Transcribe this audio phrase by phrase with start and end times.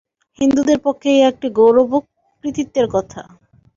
[0.39, 1.99] হিন্দুদের পক্ষে ইহা একটি গৌরব ও
[2.43, 3.21] কৃতিত্বের কথা।